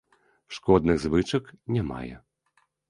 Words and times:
Шкодных 0.59 0.97
звычак 1.05 1.55
не 1.77 1.81
мае. 1.93 2.13